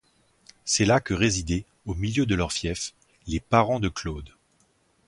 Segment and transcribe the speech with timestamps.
[0.65, 2.95] C'est là que résidaient, au milieu de leur fief,
[3.27, 4.31] les parents de Claude.